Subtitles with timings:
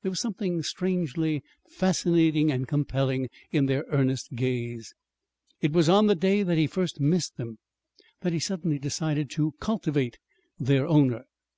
[0.00, 4.94] There was something strangely fascinating and compelling in their earnest gaze.
[5.60, 7.58] It was on the day that he first missed them
[8.22, 10.16] that he suddenly decided to cultivate
[10.58, 11.26] their owner.